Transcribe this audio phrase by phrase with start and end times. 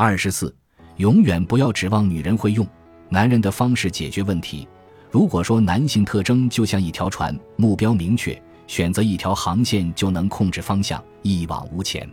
[0.00, 0.54] 二十四，
[0.98, 2.64] 永远不要指望女人会用
[3.08, 4.68] 男人的方式解决问题。
[5.10, 12.08] 如果说男性特征就像一条船，目标明确，选择一条航线就能控制方向，一往无前，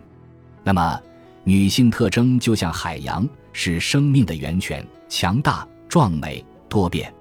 [0.63, 1.00] 那么
[1.44, 7.13] 女性特征就像海洋，是生命的源泉，强大、壮美、多变，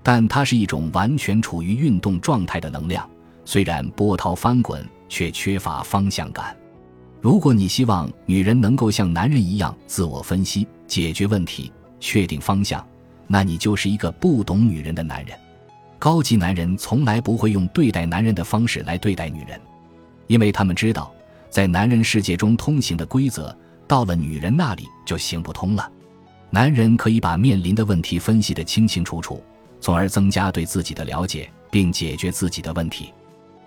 [0.00, 3.04] 但它是一种完全处于运动状态的能量，
[3.44, 6.56] 虽然波涛翻滚，却缺乏方向感。
[7.24, 12.86] 如果你希望女人能够像男人一样自我分析、解决问题、确定方向，
[13.26, 15.34] 那你就是一个不懂女人的男人。
[15.98, 19.58] 高级男人从来不会用对待男人的方式来对待女人，
[20.26, 21.10] 因为他们知道，
[21.48, 23.56] 在男人世界中通行的规则，
[23.88, 25.90] 到了女人那里就行不通了。
[26.50, 29.42] 男人可以把面临的问题分析得清清楚楚，
[29.80, 33.14] 从而增加对自己的了解，并解决自己的问题。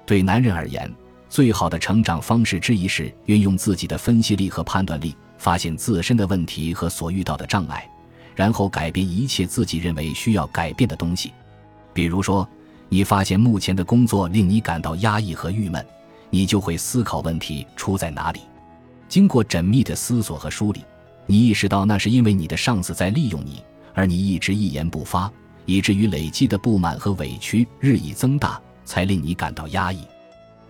[0.05, 0.87] 对男人而言，
[1.29, 7.89] 最好的成长方式之一是运用自己的分析力和判断力，发现自身的问题和所遇到的障碍，
[8.35, 11.33] 然后改变一切自己认为需要改变的东西。
[11.93, 12.47] 比如说，
[12.89, 15.85] 你发现目前的工作令你感到压抑和郁闷，
[16.29, 18.39] 你就会思考问题出在哪里。
[19.09, 20.81] 经过缜密的思索和梳理，
[21.25, 23.61] 你意识到那是因为你的上司在利用你，
[23.93, 25.31] 而你一直一言不发，
[25.65, 29.99] 以至于累积的不满和委屈日益增大，才令你感到压抑。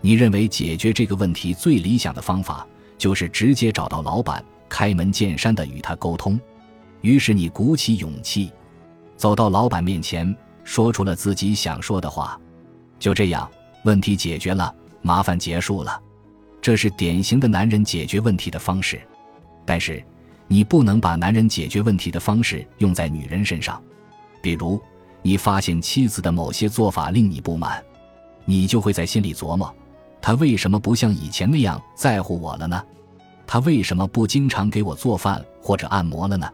[0.01, 2.65] 你认为解决这个问题最理想的方法
[2.97, 6.39] 就是直接找到老板，开门见山地与他沟通。
[7.01, 8.51] 于是你鼓起勇气，
[9.15, 12.39] 走到老板面前，说出了自己想说的话。
[12.99, 13.49] 就这样，
[13.83, 16.01] 问题解决了，麻烦结束了。
[16.61, 18.99] 这是典型的男人解决问题的方式。
[19.65, 20.03] 但是，
[20.47, 23.81] 你不能把男人解决问题的方式用在女人身上。
[24.41, 24.81] 比如，
[25.21, 27.83] 你发现妻子的某些做法令你不满，
[28.45, 29.73] 你就会在心里琢磨。
[30.27, 32.83] 他为什么不像以前那样在乎我了呢？
[33.47, 36.51] 他为什么不经常给我做饭或者按摩了呢？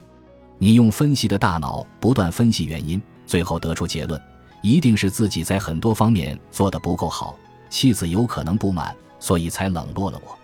[0.59, 4.21] 你用分析的大脑不断分析原因，最后得出结论：
[4.61, 7.35] 一定是自己在很多方面做得不够好，
[7.67, 10.37] 妻子有可能不满，所以才冷落了我。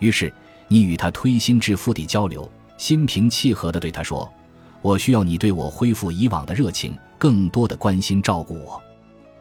[0.00, 0.34] 于是
[0.66, 4.28] 你与他推心置腹地交流，心平气和地对他说
[4.82, 8.82] ：“我需要你对我恢复以往的热情，更多的关心照顾我。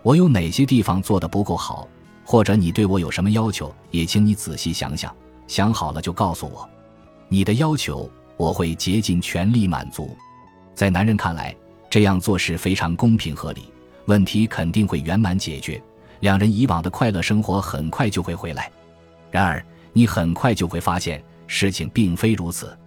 [0.03, 1.87] 我有哪些地方做得不够好？”
[2.23, 5.13] 或者你对我有什么要求，也请你仔细想想，
[5.47, 6.67] 想好了就告诉我。
[7.27, 10.15] 你的要求我会竭尽全力满足。
[10.73, 11.55] 在男人看来，
[11.89, 13.71] 这样做是非常公平合理，
[14.05, 15.81] 问题肯定会圆满解决，
[16.21, 18.71] 两人以往的快乐生活很快就会回来。
[19.29, 22.77] 然而，你很快就会发现事情并非如此。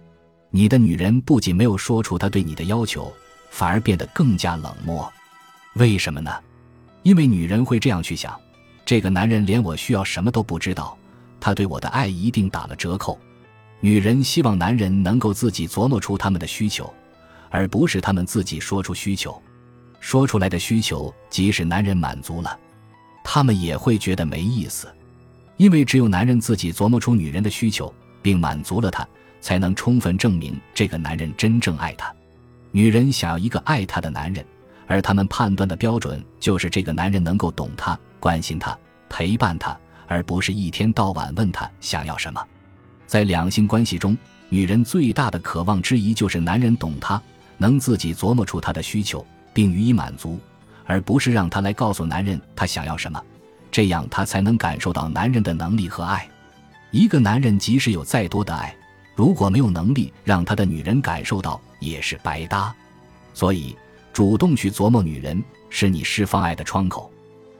[0.49, 3.13] 你的女人不仅没有说出她对你的要求，
[3.49, 5.11] 反而变得更加冷漠。
[5.75, 6.31] 为什么呢？
[7.03, 8.37] 因为女人会这样去想。
[8.87, 10.97] 这个男人连我需要什么都不知道，
[11.41, 13.19] 他对我的爱一定打了折扣。
[13.81, 16.91] 女人希望男人能够自己琢磨出他们的需求，
[17.49, 19.43] 而不是他们自己说出需求。
[19.99, 22.57] 说出来的需求，即使男人满足了，
[23.25, 24.87] 他们也会觉得没意思，
[25.57, 29.05] 因为只有男人自己琢磨出女人的需求，并满足了她，
[29.41, 32.09] 才能充分证明这个男人真正爱她。
[32.71, 34.45] 女人想要一个爱她的男人，
[34.87, 37.99] 而他们判断的标准就是这个男人能够懂她。
[38.19, 38.77] 关心他，
[39.09, 42.43] 陪伴他，而不是一天到晚问他想要什么。
[43.05, 44.17] 在两性关系中，
[44.49, 47.21] 女人最大的渴望之一就是男人懂她，
[47.57, 50.39] 能自己琢磨出她的需求并予以满足，
[50.85, 53.21] 而不是让她来告诉男人她想要什么。
[53.71, 56.27] 这样，她才能感受到男人的能力和爱。
[56.91, 58.75] 一个男人即使有再多的爱，
[59.15, 62.73] 如果没有能力让他的女人感受到，也是白搭。
[63.33, 63.75] 所以，
[64.13, 67.11] 主动去琢磨女人，是你释放爱的窗口。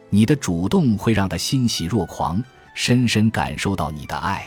[0.10, 2.42] 你的主动会让他欣喜若狂，
[2.74, 4.46] 深深感受到你的爱。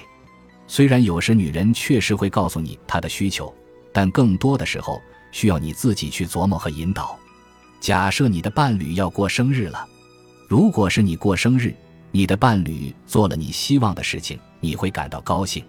[0.67, 3.53] 虽然有时女人确实会告诉你她的需求，
[3.93, 5.01] 但更多的时候
[5.33, 7.19] 需要你自己去琢磨和引导。
[7.81, 9.87] 假设你的伴侣要过生日了，
[10.49, 11.75] 如果是你过生日，
[12.11, 15.65] 你的伴侣做了你希望的事情，你会感到高兴。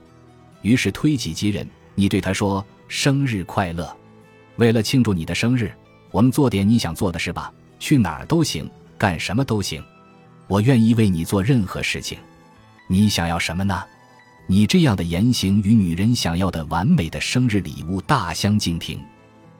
[0.62, 3.96] 于是推己及人，你对他说：“生日快乐！
[4.58, 5.72] 为了庆祝你的生日，
[6.12, 8.70] 我们做点你想做的事吧，去哪儿都行。”
[9.02, 9.84] 干什么都行，
[10.46, 12.20] 我愿意为你做任何事情。
[12.86, 13.84] 你想要什么呢？
[14.46, 19.04] 你这样的言行与女人想要的完美的生日礼物大相径庭。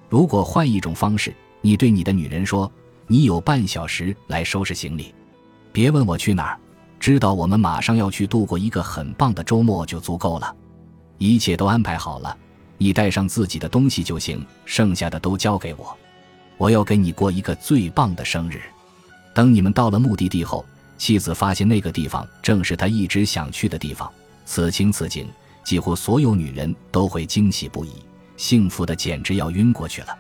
[0.10, 2.72] 如果换一种方式，你对你的女人说
[3.08, 5.12] ：“你有半小时来收拾行李，
[5.72, 6.60] 别问我去哪儿，
[7.00, 10.56] 知道我们马上要去度过一个很棒的周末就足够了。
[11.18, 12.38] 一切都安排好了，
[12.78, 15.98] 你带上自己的东西就行，剩下的都交给我。
[16.60, 18.62] 我要给你过一个最棒的生日。”
[19.34, 20.66] 等你们到了目的地后，
[20.98, 24.12] 妻子发现那个地方正是她一直想去的地方。
[24.46, 25.28] 此情此景，
[25.64, 27.92] 几乎所有女人都会惊喜不已，
[28.36, 30.18] 幸福的简直要晕过去了。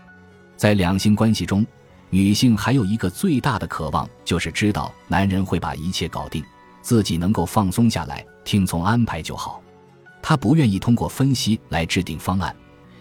[0.55, 1.65] 在两性关系中，
[2.09, 6.43] 女性还有一个最大的渴望，就是知道男人会把一切搞定，
[6.81, 9.61] 自己能够放松下来，听从安排就好。
[10.21, 12.55] 她不愿意通过分析来制定方案，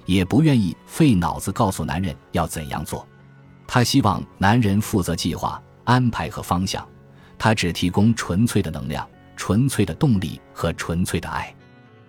[0.06, 3.06] 也不愿意费脑子告诉男人要怎样做。
[3.66, 6.86] 她希望男人负责计划、安排和方向，
[7.38, 11.54] 它只提供纯粹的能量、纯粹的动力和纯粹的爱。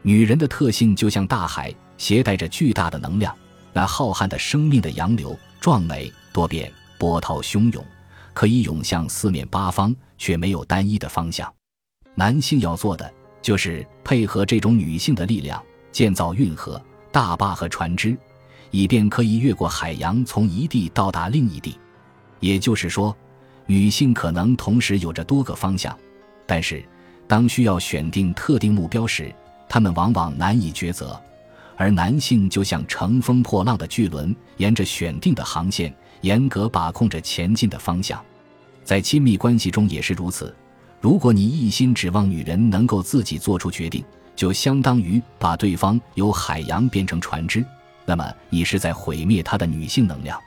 [0.01, 3.35] 女人的特性就像大海，携带着巨大的能量，
[3.71, 7.85] 那浩瀚的生命的洋流，壮美多变，波涛汹涌，
[8.33, 11.51] 可以涌向四面八方，却没有单一的方向。
[12.15, 16.81] 男性要做的就是配合这种女性的力量，建造运河、
[17.11, 18.17] 大坝和船只，
[18.71, 21.79] 以便可以越过海洋，从一地到达另一地。
[22.39, 23.15] 也就是说，
[23.65, 25.97] 女性可能同时有着多个方向，
[26.45, 26.83] 但是
[27.27, 29.33] 当需要选定特定目标时，
[29.69, 31.19] 她们往往难以抉择，
[31.77, 38.21] 而男性就像乘风破浪的巨轮，沿着选定的航线，严格把控着前进的方向。
[38.83, 40.53] 在亲密关系中也是如此。
[40.99, 44.03] 如果你一心指望女人能够自己做出决定，
[44.35, 47.65] 就相当于把对方由海洋变成船只，
[48.05, 50.39] 那么你是在毁灭她的女性能量。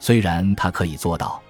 [0.00, 1.40] 虽然她可以做到，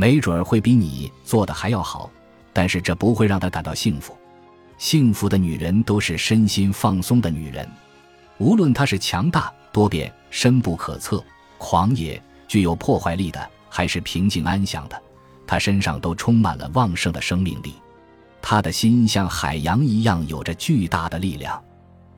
[0.00, 2.08] 没准儿会比你做的还要好，
[2.52, 4.16] 但是这不会让她感到幸福。
[4.78, 7.68] 幸福的女人都是身心放松的女人，
[8.38, 11.20] 无论她是强大多变、深不可测、
[11.58, 15.02] 狂野、具有破坏力的，还是平静安详的，
[15.44, 17.74] 她身上都充满了旺盛的生命力。
[18.40, 21.60] 她的心像海洋一样，有着巨大的力量。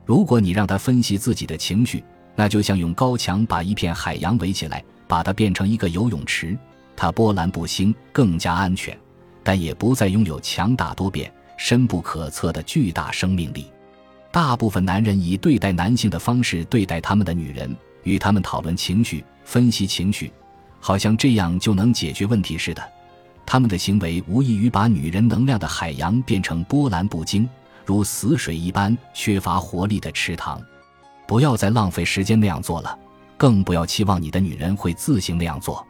[0.05, 2.05] 如果你让她分析自己的情绪，
[2.37, 6.59] 那就像用高墙把一片海洋围起来，把它变成一个游泳池。
[7.01, 8.95] 它波澜不兴，更加安全，
[9.43, 11.33] 但也不再拥有强大多变。
[11.57, 13.73] 深不可测的巨大生命力，
[14.31, 20.31] 大部分男人以对待男性的方式对待他们的女人，与他们讨论情绪、分析情绪，
[20.79, 22.83] 好像这样就能解决问题似的。
[23.47, 27.49] 他们的行为无异于把女人能量的海洋变成波澜不惊、
[27.87, 30.61] 如死水一般缺乏活力的池塘。
[31.27, 32.95] 不要再浪费时间那样做了，
[33.39, 35.83] 更不要期望你的女人会自行那样做。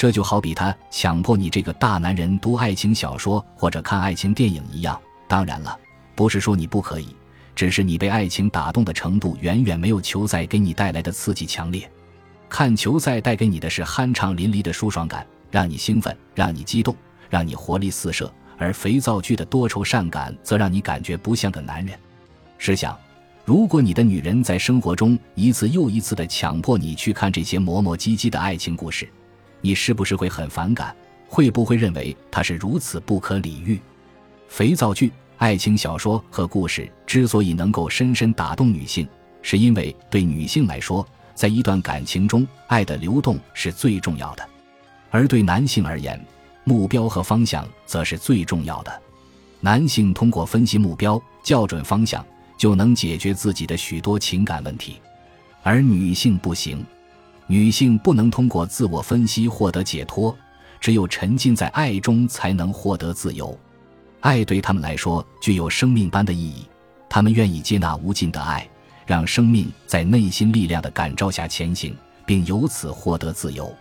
[0.00, 4.98] 这就好比他强迫你这个大男人读爱情小说或者看爱情电影一样。
[5.28, 5.78] 当然了，
[6.14, 7.14] 不是说你不可以，
[7.54, 11.86] 只是你被爱情打动的程度远远没有球赛给你带来的刺激强烈。
[12.48, 16.96] 看球赛带给你的是酣畅淋漓的舒爽感，让你兴奋，让你激动，
[17.28, 18.24] 让你活力四射；
[18.56, 21.94] 而肥皂剧的多愁善感则让你感觉不像个男人。
[22.56, 22.98] 试想，
[23.44, 29.06] 如果你的女人在生活中一次又一次地强迫你去看这些磨磨唧唧的爱情故事，
[29.60, 30.94] 你是不是会很反感？
[31.28, 33.80] 会不会认为他是如此不可理喻？
[34.48, 39.08] 肥皂剧、爱情小说和故事之所以能够深深打动女性，
[39.40, 44.42] 是因为对女性来说，在一段感情中，爱的流动是最重要的；
[45.08, 46.20] 而对男性而言，
[46.64, 49.02] 目标和方向则是最重要的。
[49.60, 52.26] 男性通过分析目标、校准方向，
[52.56, 54.96] 就能解决自己的许多情感问题，
[55.62, 56.84] 而女性不行。
[57.50, 60.32] 女性不能通过自我分析获得解脱，
[60.78, 63.58] 只有沉浸在爱中才能获得自由。
[64.20, 66.64] 爱对他们来说具有生命般的意义，
[67.08, 68.64] 他们愿意接纳无尽的爱，
[69.04, 71.92] 让生命在内心力量的感召下前行，
[72.24, 73.74] 并由此获得自由。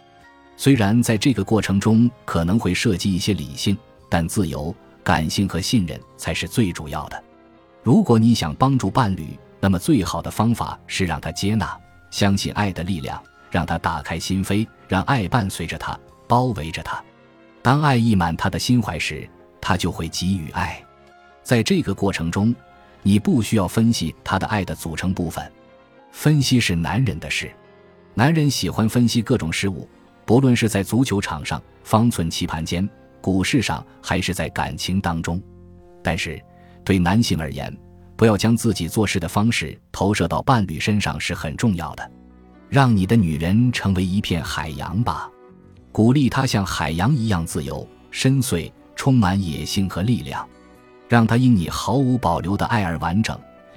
[0.58, 3.78] 虽然在这个过程中可能会涉及一些理性，
[4.10, 7.24] 但自由、感性和信任才是最主要的。
[7.84, 13.22] 如果你想帮助伴侣，那么最好的方法是让他接纳、相信爱的力量。
[13.50, 17.04] 让他打开心扉，让爱伴随着他，包围着他。
[17.62, 19.28] 当爱溢满他的心怀时，
[19.60, 20.82] 他就会给予爱。
[21.44, 22.56] 在这个过程中，
[23.02, 25.52] 你不需要分析他的爱的组成部分，
[26.12, 27.52] 分析是男人的事。
[28.14, 29.88] 男人喜欢分析各种事物，
[30.26, 32.88] 不论是在足球场上、方寸棋盘间、
[33.22, 35.42] 股市上，还是在感情当中。
[36.04, 36.42] 但是，
[36.84, 37.76] 对男性而言，
[38.16, 42.12] 不要将自己做事的方式投射到伴侣身上是很重要的。
[42.70, 45.30] 让你的女人成为一片海洋吧，
[45.92, 50.48] 鼓励她像海洋一样自由、深邃、充满野性和力量。
[51.08, 53.36] 让她因你毫无保留的爱而完整，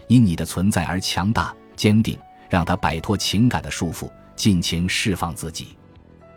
[0.08, 2.18] 因你的存在而强大、坚定。
[2.50, 5.68] 让她摆脱情感的束缚，尽情释放自己。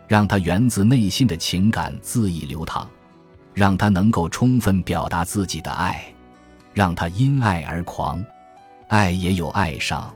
[0.08, 2.88] 让她源自内心的情感恣意流淌，
[3.52, 6.02] 让她能够充分表达自己的爱。
[6.72, 8.24] 让她因爱而狂，
[8.88, 10.10] 爱也有爱上。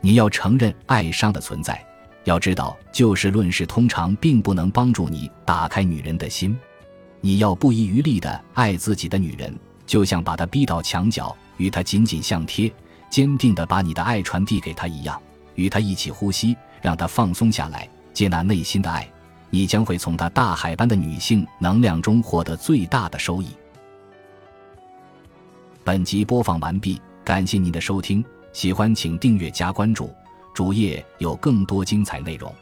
[0.00, 1.90] 你要承认爱伤的存在。
[2.24, 6.56] 要知道就事论事通常并不能帮助你打开女人的心。
[7.20, 9.54] 你要不遗余力的爱自己的女人
[9.86, 12.72] 就像把她逼到墙角与她紧紧相贴
[13.10, 15.20] 坚定的把你的爱传递给她一样
[15.54, 19.08] 与她一起呼吸让她放松下来接纳内心的爱。
[19.52, 23.48] 你将会从她大海般的女性能量中获得最大的收益。
[25.82, 28.24] 本集播放完毕感谢您的收听。
[28.52, 30.12] 喜欢请订阅加关注
[30.54, 32.52] 主页有更多精彩内容。